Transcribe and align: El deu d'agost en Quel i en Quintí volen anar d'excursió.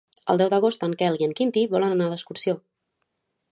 El 0.33 0.39
deu 0.41 0.47
d'agost 0.53 0.85
en 0.87 0.95
Quel 1.01 1.19
i 1.19 1.27
en 1.27 1.35
Quintí 1.41 1.65
volen 1.75 1.95
anar 1.99 2.09
d'excursió. 2.15 2.59